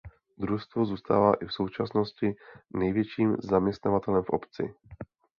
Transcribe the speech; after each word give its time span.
Družstvo 0.37 0.85
zůstává 0.85 1.33
i 1.33 1.45
v 1.45 1.53
současnosti 1.53 2.35
největším 2.75 3.35
zaměstnavatelem 3.39 4.23
v 4.23 4.29
obci. 4.29 4.73